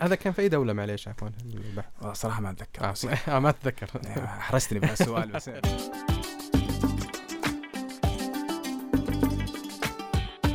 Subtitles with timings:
[0.04, 1.92] هذا كان في أي دولة؟ معليش عفوا البحث.
[2.00, 2.84] والله صراحة ما أتذكر.
[2.84, 3.90] آه, آه ما أتذكر.
[4.24, 5.50] احرجتني بهالسؤال بس.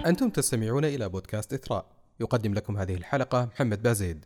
[0.05, 1.85] أنتم تستمعون إلى بودكاست إثراء.
[2.19, 4.25] يقدم لكم هذه الحلقة محمد بازيد.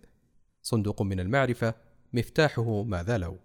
[0.62, 1.74] صندوق من المعرفة
[2.14, 3.38] مفتاحه ماذا لو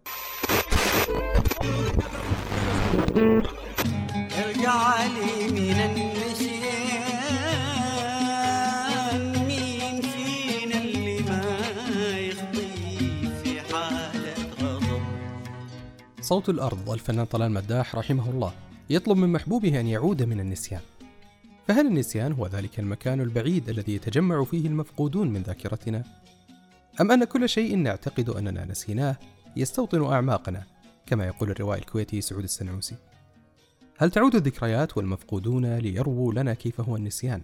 [4.37, 6.14] ارجع لي من النسيان
[16.25, 18.53] صوت الأرض الفنان طلال مداح رحمه الله
[18.91, 20.81] يطلب من محبوبه أن يعود من النسيان
[21.69, 26.05] فهل النسيان هو ذلك المكان البعيد الذي يتجمع فيه المفقودون من ذاكرتنا؟
[27.01, 29.17] أم أن كل شيء نعتقد أننا نسيناه
[29.57, 30.65] يستوطن أعماقنا
[31.07, 32.97] كما يقول الروائي الكويتي سعود السنعوسي؟
[33.98, 37.43] هل تعود الذكريات والمفقودون ليرووا لنا كيف هو النسيان؟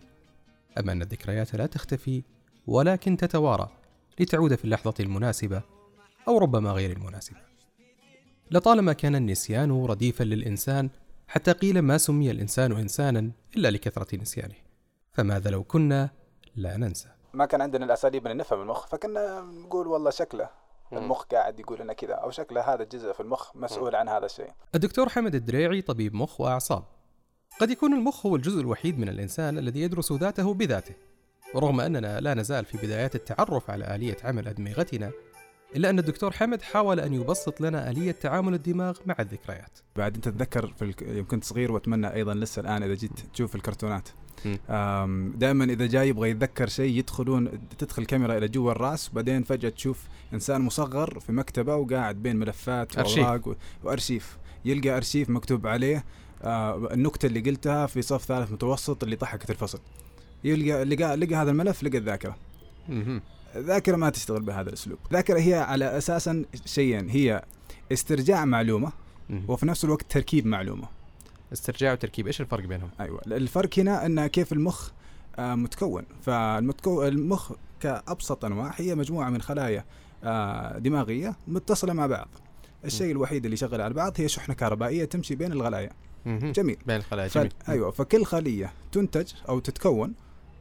[0.79, 2.23] أم أن الذكريات لا تختفي
[2.67, 3.69] ولكن تتوارى
[4.21, 5.63] لتعود في اللحظة المناسبة
[6.29, 7.50] أو ربما غير المناسبة.
[8.53, 10.91] لطالما كان النسيان رديفا للإنسان
[11.29, 14.55] حتى قيل ما سمي الإنسان إنسانا إلا لكثرة نسيانه.
[15.13, 16.11] فماذا لو كنا
[16.57, 20.49] لا ننسى؟ ما كان عندنا الأساليب إن نفهم المخ فكنا نقول والله شكله
[20.93, 24.51] المخ قاعد يقول لنا كذا أو شكله هذا الجزء في المخ مسؤول عن هذا الشيء.
[24.75, 26.83] الدكتور حمد الدريعي طبيب مخ وأعصاب.
[27.61, 30.95] قد يكون المخ هو الجزء الوحيد من الإنسان الذي يدرس ذاته بذاته.
[31.55, 35.11] ورغم أننا لا نزال في بدايات التعرف على آلية عمل أدمغتنا
[35.77, 39.79] إلا أن الدكتور حمد حاول أن يبسط لنا آلية تعامل الدماغ مع الذكريات.
[39.97, 41.03] بعد أنت تتذكر في الك...
[41.03, 44.09] يوم كنت صغير وأتمنى أيضا لسه الآن إذا جيت تشوف الكرتونات.
[45.35, 50.03] دائما إذا جاي يبغى يتذكر شيء يدخلون تدخل الكاميرا إلى جوا الرأس وبعدين فجأة تشوف
[50.35, 54.39] إنسان مصغر في مكتبة وقاعد بين ملفات وأوراق وأرشيف.
[54.65, 56.05] يلقى أرشيف مكتوب عليه
[56.43, 59.81] آه النكتة اللي قلتها في صف ثالث متوسط اللي ضحكت الفصل.
[60.45, 62.37] يلقى لقى لقى هذا الملف لقى الذاكرة.
[63.57, 64.99] الذاكره ما تشتغل بهذا الأسلوب.
[65.07, 67.45] الذاكره هي على أساسا شيئين هي
[67.93, 68.93] استرجاع معلومة
[69.49, 70.89] وفي نفس الوقت تركيب معلومة.
[71.53, 74.91] استرجاع وتركيب إيش الفرق بينهم؟ أيوه الفرق هنا إن كيف المخ
[75.39, 76.05] آه، متكون.
[76.23, 79.85] فالمتكون المخ كأبسط أنواع هي مجموعة من خلايا
[80.25, 82.29] آه، دماغية متصلة مع بعض.
[82.85, 85.91] الشيء الوحيد اللي يشغل على بعض هي شحنة كهربائية تمشي بين الخلايا
[86.27, 86.77] جميل.
[86.87, 87.53] بين الخلايا جميل.
[87.69, 90.15] أيوه فكل خلية تنتج أو تتكون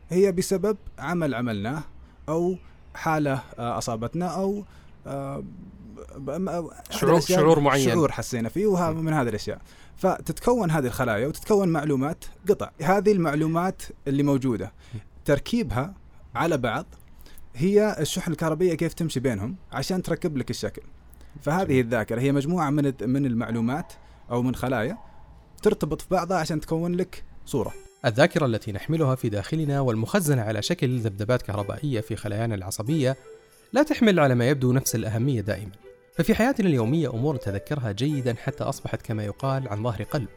[0.09, 1.83] هي بسبب عمل عملناه
[2.29, 2.57] أو
[2.95, 4.63] حالة آه، أصابتنا أو
[6.89, 7.89] شعور شعور معين.
[7.89, 9.61] شعور حسينا فيه وها من هذه الأشياء.
[9.97, 12.69] فتتكون هذه الخلايا وتتكون معلومات قطع.
[12.81, 14.71] هذه المعلومات اللي موجودة.
[15.25, 15.93] تركيبها
[16.35, 16.85] على بعض
[17.55, 20.81] هي الشحنه الكهربائية كيف تمشي بينهم عشان تركب لك الشكل.
[21.41, 23.93] فهذه الذاكرة هي مجموعة من من المعلومات
[24.31, 24.97] أو من خلايا
[25.61, 27.73] ترتبط في بعضها عشان تكون لك صورة.
[28.05, 33.17] الذاكرة التي نحملها في داخلنا والمخزنة على شكل ذبذبات كهربائية في خلايانا العصبية
[33.73, 35.71] لا تحمل على ما يبدو نفس الأهمية دائما.
[36.13, 40.27] ففي حياتنا اليومية أمور نتذكرها جيدا حتى أصبحت كما يقال عن ظهر قلب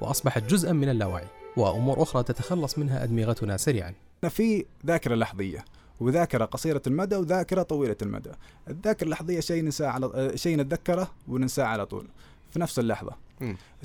[0.00, 1.26] وأصبحت جزءا من اللاوعي
[1.56, 3.94] وأمور أخرى تتخلص منها أدمغتنا سريعا.
[4.28, 5.64] في ذاكرة لحظية
[6.00, 8.30] وذاكرة قصيرة المدى وذاكرة طويلة المدى.
[8.68, 12.06] الذاكرة اللحظية شيء ننساه على شيء نتذكره وننساه على طول
[12.50, 13.12] في نفس اللحظة.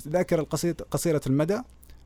[0.05, 0.41] الذاكرة
[0.91, 1.61] قصيرة المدى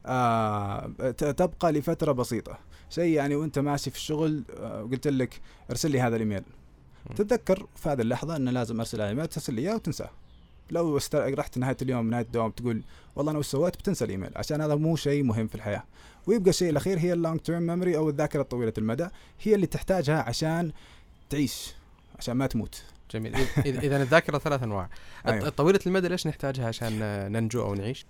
[0.05, 0.87] آه
[1.17, 2.57] تبقى لفترة بسيطة.
[2.89, 6.43] شيء يعني وأنت ماشي في الشغل آه قلت لك ارسل لي هذا الإيميل.
[7.15, 10.09] تتذكر في هذه اللحظة انه لازم أرسل ايميل ترسل لي إياه وتنساه.
[10.71, 12.81] لو رحت نهاية اليوم نهاية الدوام تقول
[13.15, 15.83] والله أنا وش سويت؟ بتنسى الإيميل عشان هذا مو شيء مهم في الحياة.
[16.27, 19.07] ويبقى الشيء الأخير هي ال long term memory أو الذاكرة الطويلة المدى
[19.41, 20.71] هي اللي تحتاجها عشان
[21.29, 21.73] تعيش
[22.19, 22.83] عشان ما تموت.
[23.11, 23.35] جميل.
[23.65, 24.89] إذا الذاكرة ثلاث أنواع.
[25.27, 25.49] أيوه.
[25.49, 26.99] طويله المدى ليش نحتاجها عشان
[27.31, 28.05] ننجو أو نعيش؟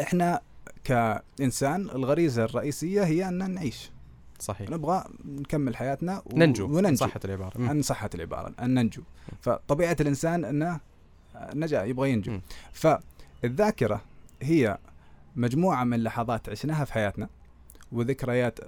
[0.00, 0.40] إحنا
[0.84, 3.90] كإنسان الغريزة الرئيسية هي أن نعيش.
[4.38, 4.70] صحيح.
[4.70, 6.38] نبغى نكمل حياتنا و...
[6.38, 6.96] ننجو وننجو.
[6.96, 7.70] صحة العبارة.
[7.70, 9.02] أن صحة العبارة أن ننجو.
[9.40, 10.80] فطبيعة الإنسان أنه
[11.54, 12.32] نجا يبغى ينجو.
[12.32, 12.40] م.
[12.72, 14.00] فالذاكرة
[14.42, 14.78] هي
[15.36, 17.28] مجموعة من لحظات عشناها في حياتنا
[17.92, 18.66] وذكريات آه،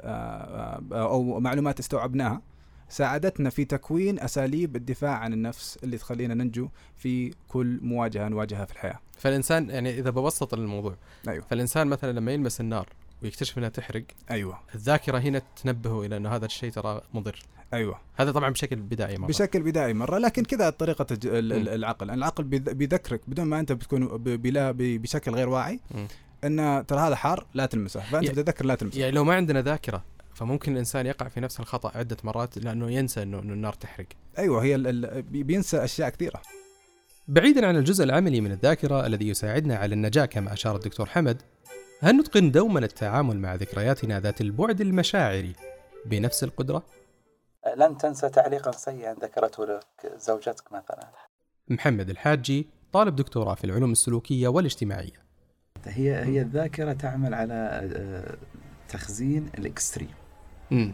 [0.93, 2.43] آه، أو معلومات استوعبناها
[2.89, 8.73] ساعدتنا في تكوين أساليب الدفاع عن النفس اللي تخلينا ننجو في كل مواجهة نواجهها في
[8.73, 8.99] الحياة.
[9.19, 10.97] فالإنسان يعني إذا ببسط الموضوع
[11.29, 11.45] أيوه.
[11.51, 12.89] فالإنسان مثلا لما يلمس النار
[13.23, 14.59] ويكتشف إنها تحرق أيوه.
[14.75, 17.43] الذاكرة هنا تنبهه إلى إنه هذا الشيء ترى مضر.
[17.75, 18.01] أيوه.
[18.17, 19.29] هذا طبعا بشكل بدائي مرة.
[19.29, 22.11] بشكل بدائي مرة لكن كذا طريقة العقل.
[22.11, 25.81] العقل بيذكرك بدون ما أنت بتكون بلا بشكل غير واعي
[26.45, 28.01] إن ترى هذا حار لا تلمسه.
[28.01, 29.01] فأنت بتتذكر لا تلمسه.
[29.01, 30.05] يعني لو ما عندنا ذاكرة
[30.37, 34.07] فممكن الإنسان يقع في نفس الخطأ عدة مرات لأنه ينسى انه النار تحرق.
[34.39, 34.77] أيوه هي
[35.31, 36.43] بينسى أشياء كثيرة.
[37.29, 41.43] بعيدا عن الجزء العملي من الذاكرة الذي يساعدنا على النجاة كما أشار الدكتور حمد
[42.01, 45.53] هل نتقن دوما التعامل مع ذكرياتنا ذات البعد المشاعري
[46.07, 46.83] بنفس القدرة؟
[47.77, 51.13] لن تنسى تعليقا سيئا ذكرته لك زوجتك مثلا.
[51.69, 55.27] محمد الحاجي طالب دكتوراه في العلوم السلوكية والإجتماعية.
[55.85, 57.55] هي هي الذاكرة تعمل على
[57.97, 58.37] آه،
[58.89, 60.26] تخزين ال extreme.
[60.73, 60.93] امم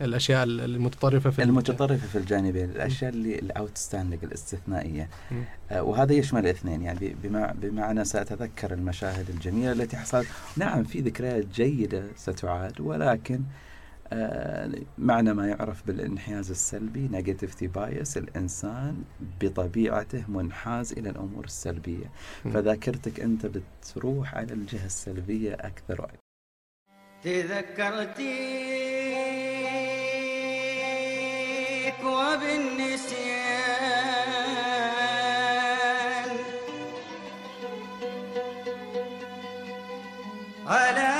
[0.00, 5.08] الأشياء المتطرفة في المتطرفة في الجانبين الأشياء اللي ال outstanding الاستثنائية.
[5.70, 10.26] آه وهذا يشمل الاثنين يعني بمع بمعنى سأتذكر المشاهد الجميلة التي حصلت.
[10.56, 13.40] نعم في ذكريات جيدة ستعاد ولكن
[14.12, 19.02] آه معنى ما يعرف بالانحياز السلبي negativity bias الإنسان
[19.40, 22.10] بطبيعته منحاز إلى الأمور السلبية.
[22.44, 26.18] فذاكرتك أنت بتروح على الجهة السلبية أكثر وأكثر.
[27.22, 28.67] تذكرتيك
[32.04, 33.58] وبالنسيان.
[40.66, 41.14] على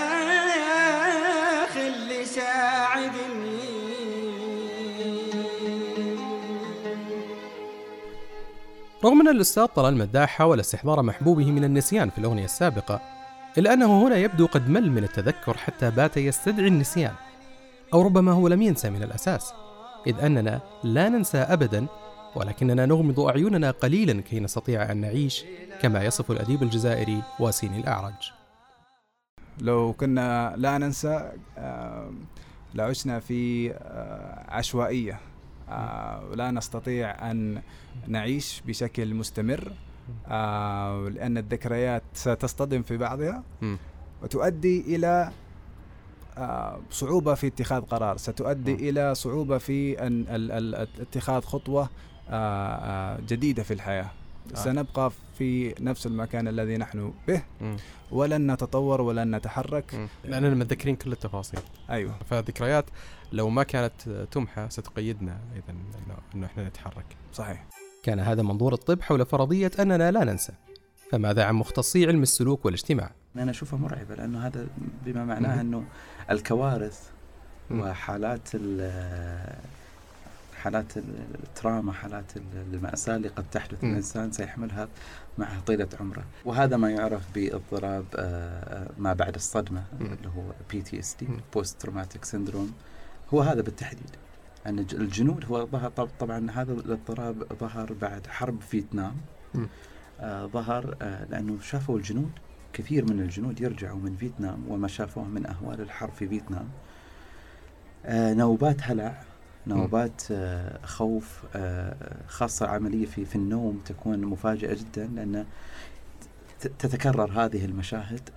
[1.74, 3.68] خل ساعدني
[9.04, 13.00] رغم أن الأستاذ طلال مداح حاول استحضار محبوبه من النسيان في الأغنية السابقة
[13.58, 17.14] إلا أنه هنا يبدو قد مل من التذكر حتى بات يستدعي النسيان
[17.94, 19.52] أو ربما هو لم ينسى من الأساس.
[20.06, 21.86] إذ أننا لا ننسى أبدا
[22.36, 25.44] ولكننا نغمض أعيننا قليلا كي نستطيع أن نعيش
[25.82, 28.32] كما يصف الأديب الجزائري واسين الأعرج.
[29.60, 31.32] لو كنا لا ننسى
[32.74, 35.20] لعشنا في آه، عشوائية
[35.68, 37.62] آه، ولا نستطيع أن
[38.06, 39.72] نعيش بشكل مستمر
[40.28, 43.42] آه لأن الذكريات ستصطدم في بعضها
[44.22, 45.32] وتؤدي إلى آه
[46.90, 48.16] صعوبة في اتخاذ قرار.
[48.16, 48.76] ستؤدي م.
[48.76, 51.88] إلى صعوبة في أن ال ال اتخاذ خطوة
[52.30, 54.10] آه آه جديدة في الحياة.
[54.52, 54.54] آه.
[54.54, 57.42] سنبقى في نفس المكان الذي نحن به.
[57.60, 57.76] م.
[58.10, 60.08] ولن نتطور ولن نتحرك.
[60.24, 61.60] لأننا متذكرين كل التفاصيل.
[61.90, 62.14] أيوه.
[62.30, 62.84] فالذكريات
[63.32, 65.74] لو ما كانت تمحى ستقيدنا إذا
[66.34, 67.06] أنه إحنا نتحرك.
[67.32, 67.66] صحيح.
[68.02, 70.52] كان هذا منظور الطب حول فرضية أننا لا ننسى.
[71.10, 74.66] فماذا عن مختصي علم السلوك والاجتماع؟ أنا أشوفها مرعبة لأنه هذا
[75.06, 75.84] بما معناه أنه
[76.30, 77.00] الكوارث
[77.70, 78.48] وحالات
[80.62, 82.24] حالات ال trauma حالات
[82.72, 84.88] المأساة اللي قد تحدث الإنسان سيحملها
[85.38, 86.24] معه طيلة عمره.
[86.44, 92.72] وهذا ما يعرف باضطراب آه، ما بعد الصدمة اللي هو PTSD post traumatic syndrome
[93.34, 94.10] هو هذا بالتحديد.
[94.66, 95.90] أن الجنود هو ظهر
[96.20, 99.16] طبعا هذا الاضطراب ظهر بعد حرب فيتنام.
[100.20, 102.30] آه ظهر آه لأنه شافوا الجنود
[102.72, 106.68] كثير من الجنود يرجعوا من فيتنام وما شافوه من أهوال الحرب في فيتنام.
[108.06, 109.22] آه نوبات هلع
[109.66, 111.96] نوبات آه خوف آه
[112.28, 115.46] خاصة عملية في في النوم تكون مفاجئة جدا لأن
[116.78, 118.30] تتكرر هذه المشاهد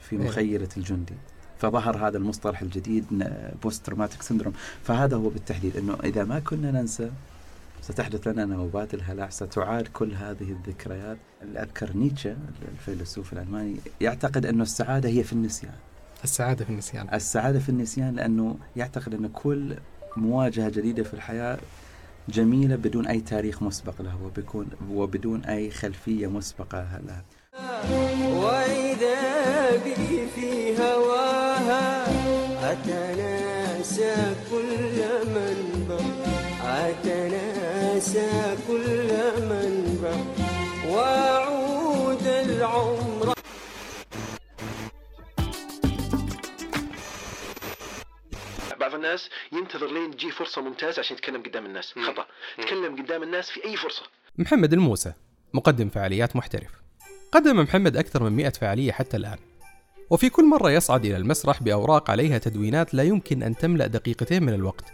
[0.00, 0.22] في إيه.
[0.22, 1.14] مخيلة الجندي.
[1.58, 3.04] فظهر هذا المصطلح الجديد
[3.62, 7.10] post traumatic syndrome فهذا هو بالتحديد إنه إذا ما كنا ننسى
[7.88, 11.16] ستحدث لنا نوبات الهلع ستعاد كل هذه الذكريات.
[11.56, 12.36] اذكر نيتشه
[12.72, 15.74] الفيلسوف الألماني يعتقد انه السعادة هي في النسيان.
[16.24, 17.14] السعادة في النسيان.
[17.14, 19.76] السعادة في النسيان لأنه يعتقد أن كل
[20.16, 21.58] مواجهة جديدة في الحياة
[22.28, 27.24] جميلة بدون أي تاريخ مسبق له وبيكون وبدون أي خلفية مسبقة لها.
[28.28, 31.13] وإذا بي في هواها
[32.74, 34.14] أتناسى
[34.50, 34.98] كل
[35.34, 35.58] من
[36.64, 38.30] أتناسى
[38.68, 39.10] كل
[39.50, 39.72] من
[40.88, 43.34] وأعود العمر.
[48.80, 51.94] بعض الناس ينتظر لين تجي فرصة ممتازة عشان يتكلم قدام الناس.
[52.06, 52.26] خطأ.
[52.58, 54.02] تكلم قدام الناس في أي فرصة.
[54.38, 55.12] محمد الموسى
[55.54, 56.70] مقدم فعاليات محترف.
[57.32, 59.38] قدم محمد أكثر من 100 فعالية حتى الآن.
[60.14, 64.54] وفي كل مرة يصعد إلى المسرح بأوراق عليها تدوينات لا يمكن أن تملأ دقيقتين من
[64.54, 64.84] الوقت.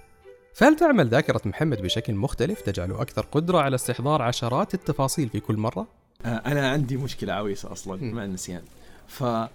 [0.55, 5.57] فهل تعمل ذاكرة محمد بشكل مختلف تجعله أكثر قدرة على استحضار عشرات التفاصيل في كل
[5.57, 5.89] مرة؟
[6.25, 8.63] آه، أنا عندي مشكلة عويصة أصلا مع النسيان.
[9.09, 9.51] ف آه،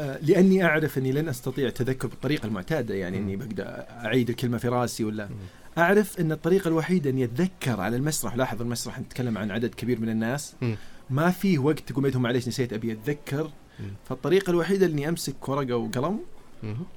[0.00, 3.64] لأني أعرف أني لن أستطيع التذكر بالطريقة المعتادة يعني أني بقدر
[4.04, 5.28] أعيد الكلمة في رأسي ولا.
[5.78, 10.08] أعرف أن الطريقة الوحيدة اني اتذكر على المسرح لاحظ المسرح نتكلم عن عدد كبير من
[10.08, 10.54] الناس.
[11.10, 13.50] ما في وقت تقول لهم معليش نسيت أبي أتذكر.
[14.08, 16.20] فالطريقة الوحيدة إني أمسك ورقة وقلم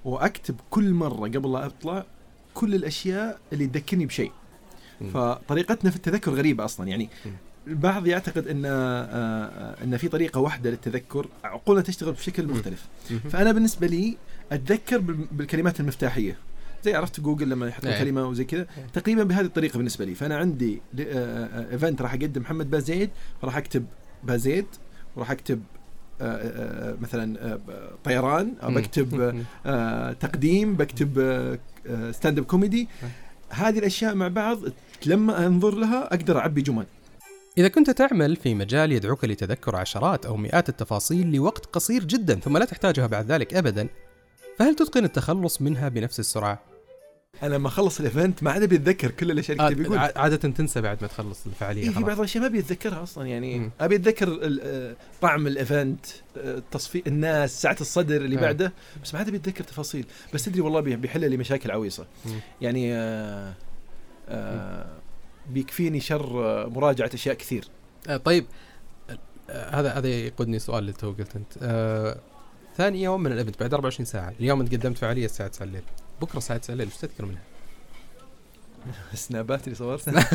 [0.05, 2.05] وأكتب كل مرة قبل لا أطلع
[2.53, 4.31] كل الأشياء اللي تذكرني بشيء.
[5.13, 6.87] فطريقتنا في التذكر غريبة أصلا.
[6.87, 7.09] يعني
[7.67, 12.87] البعض يعتقد إن آه، إن في طريقة واحدة للتذكر عقولنا تشتغل بشكل مختلف.
[13.29, 14.17] فأنا بالنسبة لي
[14.51, 14.97] أتذكر
[15.31, 16.37] بالكلمات المفتاحية.
[16.83, 17.99] زي عرفت جوجل لما يحط إيه.
[17.99, 20.15] كلمة وزي كذا؟ تقريبا بهذه الطريقة بالنسبة لي.
[20.15, 23.09] فأنا عندي event راح أقدم محمد بازيد
[23.41, 23.85] فراح أكتب
[24.23, 24.65] بازيد
[25.15, 25.63] وراح أكتب
[27.01, 27.59] مثلا
[28.03, 29.43] طيران بكتب
[30.19, 31.09] تقديم بكتب
[32.11, 32.87] stand up comedy
[33.49, 34.59] هذه الأشياء مع بعض
[35.05, 36.85] لما أنظر لها أقدر أعبي جمل
[37.57, 42.57] إذا كنت تعمل في مجال يدعوك لتذكر عشرات أو مئات التفاصيل لوقت قصير جدا ثم
[42.57, 43.87] لا تحتاجها بعد ذلك أبدا
[44.59, 46.72] فهل تتقن التخلص منها بنفس السرعة؟
[47.41, 50.81] أنا لما أخلص ال event ما عاد أبي أتذكر كل اللي بقول آه، عادة تنسى
[50.81, 52.03] بعد ما تخلص الفعالية إيه في.
[52.03, 53.71] بعض الأشياء ما أبي أتذكرها أصلا يعني مم.
[53.81, 56.05] أبي أتذكر آه، طعم ال event
[56.37, 58.41] آه، تصفيق الناس سعه الصدر اللي آه.
[58.41, 58.73] بعده
[59.03, 62.39] بس ما عاد أبي أتذكر تفاصيل بس تدري والله بي- بيحل لي مشاكل عويصة مم.
[62.61, 63.53] يعني آه
[64.29, 64.85] آه
[65.49, 67.67] بيكفيني شر آه، مراجعة أشياء كثير
[68.09, 68.45] آه، طيب
[69.49, 72.17] آه، هذا هذا يقودني سؤال اللي تو قلت أنت آه
[72.77, 75.81] ثاني يوم من ال event بعد 24 ساعة اليوم أنت قدمت فعالية الساعة 9 الليل
[76.23, 77.41] بكرة الساعة 9 الليل إيش تذكر منها؟
[79.13, 80.13] السنابات اللي صورتها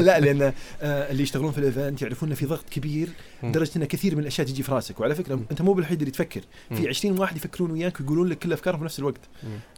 [0.00, 0.52] لا لأن
[0.82, 3.08] آه، اللي يشتغلون في ال event يعرفون انه في ضغط كبير.
[3.42, 5.40] لدرجة إن كثير من الأشياء تجي في راسك وعلى فكرة.
[5.50, 6.88] أنت مو بالوحيد اللي تفكر في مم.
[6.88, 9.20] 20 واحد يفكرون وياك ويقولون لك كل أفكارهم في نفس الوقت.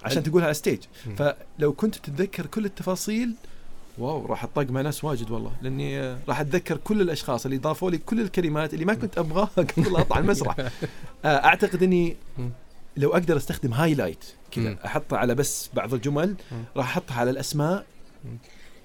[0.03, 0.79] عشان تقولها على stage.
[1.19, 3.35] فلو كنت تتذكر كل التفاصيل
[3.99, 7.91] wow راح اطق مع ناس واجد والله لأني آه، راح أتذكر كل الأشخاص اللي ضافوا
[7.91, 10.57] لي كل الكلمات اللي ما كنت أبغاها قبل لا أطلع المسرح
[11.25, 12.17] آه، أعتقد إني.
[12.97, 14.79] لو أقدر أستخدم highlight كذا.
[14.85, 16.37] أحطه على بس بعض الجمل.
[16.77, 17.87] راح أحطها على الأسماء.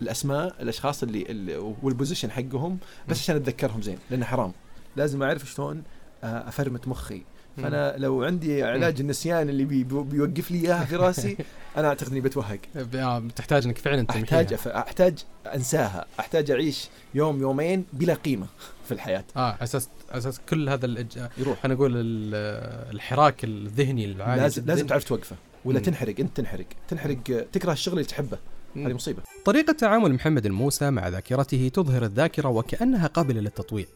[0.02, 4.54] الأسماء الأشخاص اللي, اللي وال position حقهم بس عشان أتذكرهم زين لأنه حرام
[4.96, 5.84] لازم أعرف شلون
[6.24, 7.22] آه، أ format مخي
[7.58, 11.38] فأنا لو عندي علاج النسيان اللي بي بي- بيوقف لي إياها في رأسي
[11.78, 12.60] أنا أعتقد إني بتوهق.
[12.96, 15.20] آه، تحتاج إنك فعلا أحتاج تمحيها أف- أحتاج
[15.56, 16.06] أنساها.
[16.20, 18.48] أحتاج أعيش يوم يومين بلا قيمة
[18.86, 19.24] في الحياة.
[19.38, 21.20] آه أساس أساس كل هذا الإج...
[21.38, 21.66] يروح.
[21.66, 24.74] نقول ال- الحراك الذهني العالي لازم جداً.
[24.74, 25.36] لازم تعرف توقفه
[25.66, 25.80] ولا.
[25.80, 26.66] تنحرق أنت تنحرق.
[26.88, 27.18] تنحرق
[27.52, 28.38] تكره الشغل اللي تحبه.
[28.76, 29.22] هذه مصيبة.
[29.46, 33.88] طريقة تعامل محمد الموسى مع ذاكرته تظهر الذاكرة وكأنها قابلة للتطوير.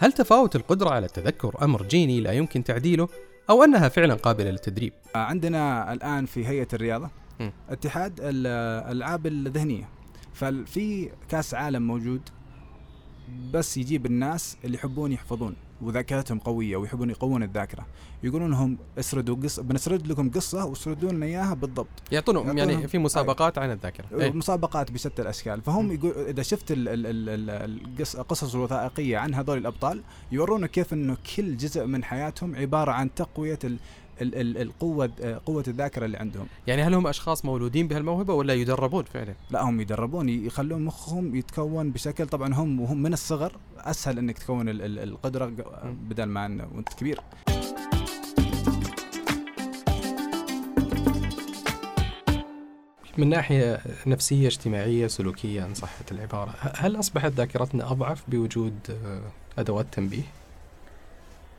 [0.00, 3.08] هل تفاوت القدرة على التذكر أمر جيني لا يمكن تعديله
[3.50, 7.52] أو أنها فعلا قابلة للتدريب؟ آه، عندنا الآن في هيئة الرياضة مم.
[7.70, 8.46] اتحاد ال-
[8.92, 9.88] الألعاب الذهنية
[10.34, 12.20] ففي كأس عالم موجود
[13.52, 17.86] بس يجيب الناس اللي يحبون يحفظون وذاكرتهم قوية ويحبون يقوون الذاكرة
[18.22, 23.58] يقولون لهم اسردوا قصه بنسرد لكم قصة واسردوا لنا إياها بالضبط يعطونهم يعني في مسابقات
[23.58, 24.04] عن الذاكرة.
[24.20, 24.30] إيه.
[24.32, 25.92] مسابقات بشتى الأشكال فهم.
[25.92, 27.50] يقول إذا شفت ال- ال- ال- ال-
[27.98, 33.14] القص- القصص الوثائقية عن هذول الأبطال يورونا كيف إنه كل جزء من حياتهم عبارة عن
[33.14, 33.58] تقوية
[34.22, 35.10] ال ال ال القوة
[35.46, 39.80] قوة الذاكرة اللي عندهم يعني هل هم أشخاص مولودين بهالموهبة ولا يدربون فعلا؟ لا هم
[39.80, 44.98] يدربون يخلون مخهم يتكون بشكل طبعا هم وهم من الصغر أسهل إنك تكون ال- ال-
[44.98, 45.52] القدرة.
[46.08, 47.20] بدل ما وأنت كبير
[53.18, 59.20] من ناحية نفسية اجتماعية سلوكية إن صحت العبارة هل أصبحت ذاكرتنا أضعف بوجود آه،
[59.60, 60.22] أدوات تنبيه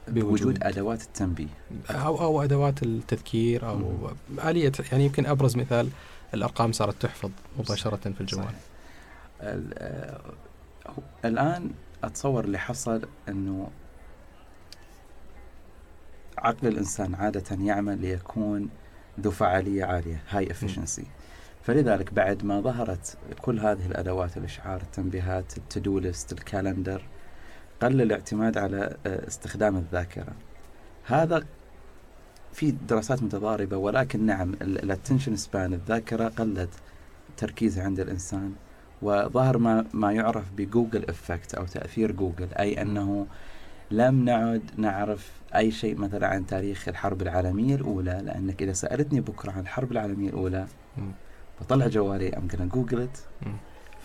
[0.07, 1.47] بوجود- بوجود أدوات التنبيه.
[1.89, 4.09] أو أو أدوات التذكير أو
[4.45, 5.89] آلية يعني يمكن أبرز مثال
[6.33, 7.29] الأرقام صارت تحفظ
[7.59, 8.45] مباشرة في الجوال.
[9.41, 10.19] آه،
[11.25, 11.71] الآن
[12.03, 13.69] أتصور اللي حصل إنه
[16.37, 18.69] عقل الإنسان عادة يعمل ليكون
[19.19, 21.03] ذو فعالية عالية high efficiency
[21.63, 27.01] فلذلك بعد ما ظهرت كل هذه الأدوات الأشعار التنبيهات ال to-do list ال calendar
[27.83, 30.33] قل الاعتماد على آه، استخدام الذاكرة
[31.05, 31.43] هذا
[32.53, 36.69] في دراسات متضاربة ولكن نعم ال attention span الذاكرة قلت
[37.37, 38.53] تركيزها عند الإنسان
[39.01, 43.27] وظهر ما ما يعرف ب Google effect أو تأثير جوجل أي أنه
[43.91, 49.51] لم نعد نعرف أي شيء مثلا عن تاريخ الحرب العالمية الأولى لأنك إذا سألتني بكرة
[49.51, 50.65] عن الحرب العالمية الأولى
[50.97, 51.11] مم.
[51.61, 53.09] بطلع جوالي I'm gonna Google
[53.45, 53.53] مم.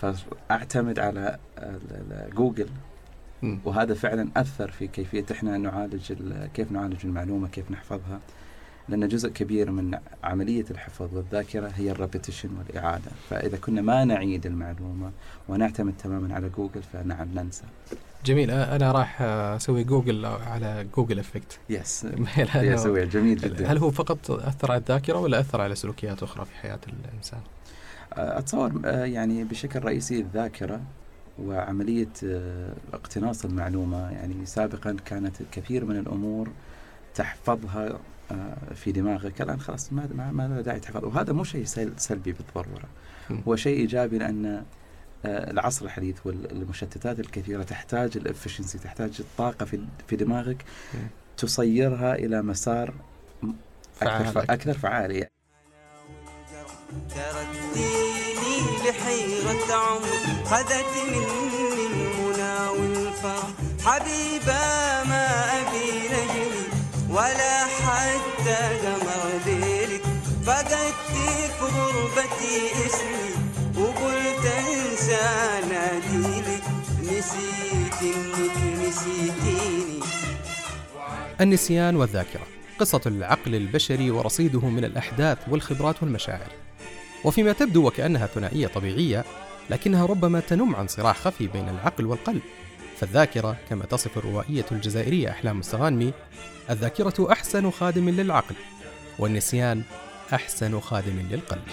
[0.01, 2.69] فأعتمد على ال- جوجل.
[3.65, 8.19] وهذا فعلا أثر في كيفية إحنا نعالج ال- كيف نعالج المعلومة كيف نحفظها.
[8.89, 13.11] لأن جزء كبير من عملية الحفظ والذاكرة هي ال repetition والإعادة.
[13.29, 15.11] فإذا كنا ما نعيد المعلومة
[15.49, 17.63] ونعتمد تماما على جوجل فنعم ننسى.
[18.25, 18.51] جميل.
[18.51, 21.59] أنا راح أسوي جوجل على Google effect.
[21.69, 23.71] yes هو جميل جدا.
[23.71, 27.39] هل هو فقط أثر على الذاكرة ولا أثر على سلوكيات أخرى في حياة الإنسان؟
[28.11, 30.81] أتصور يعني بشكل رئيسي الذاكرة
[31.45, 34.11] وعملية آه، اقتناص المعلومة.
[34.11, 36.49] يعني سابقا كانت كثير من الأمور
[37.15, 37.99] تحفظها
[38.31, 39.41] آه، في دماغك.
[39.41, 41.03] الآن خلاص ما ما, ما له داعي تحفظ.
[41.03, 42.85] وهذا مو شيء سل- سلبي بالضرورة.
[43.29, 43.41] مم.
[43.47, 44.63] هو شيء إيجابي لأن
[45.25, 50.65] آه، العصر الحديث والمشتتات الكثيرة تحتاج الافشنسي تحتاج الطاقة في في دماغك.
[51.37, 52.93] تصيرها إلى مسار
[54.01, 54.33] أكثر فعال.
[54.33, 54.73] ف- أكثر
[58.59, 63.47] تركتيني لحيرة عمر خذت مني المنى والفرح
[63.85, 64.61] حبيبة
[65.09, 65.27] ما
[65.61, 66.53] أبي نجم
[67.09, 70.01] ولا حتى قمر ليلك
[70.45, 73.33] فقدت في غربة لي إسمي
[73.77, 75.27] وقلت انسى
[75.69, 76.63] ناديلك.
[77.03, 79.99] نسيت إنك نسيتيني.
[81.41, 82.41] النسيان والذاكرة.
[82.79, 86.68] قصة العقل البشري ورصيده من الأحداث والخبرات والمشاعر.
[87.23, 89.25] وفيما تبدو وكأنها ثنائية طبيعية
[89.69, 92.41] لكنها ربما تنم عن صراع خفي بين العقل والقلب.
[92.97, 96.13] فالذاكرة كما تصف الروائية الجزائرية أحلام السغانمي
[96.69, 98.55] الذاكرة أحسن خادم للعقل
[99.19, 99.81] والنسيان
[100.33, 101.63] أحسن خادم للقلب.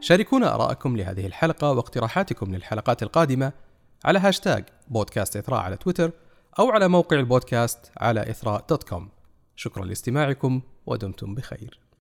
[0.00, 3.52] شاركونا آراءكم لهذه الحلقة واقتراحاتكم للحلقات القادمة.
[4.04, 6.10] على هاشتاج بودكاست إثراء على تويتر
[6.58, 9.08] أو على موقع البودكاست على إثراء dot com.
[9.56, 11.85] شكرا لاستماعكم ودمتم بخير.